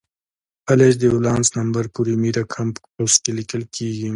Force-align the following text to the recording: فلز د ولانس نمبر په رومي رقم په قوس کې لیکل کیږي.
فلز 0.65 0.93
د 0.99 1.03
ولانس 1.15 1.47
نمبر 1.59 1.83
په 1.93 1.99
رومي 2.07 2.31
رقم 2.39 2.67
په 2.75 2.81
قوس 2.93 3.13
کې 3.23 3.31
لیکل 3.39 3.61
کیږي. 3.75 4.09